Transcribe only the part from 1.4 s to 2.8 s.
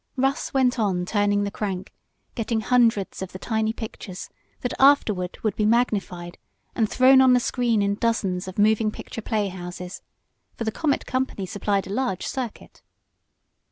the crank, getting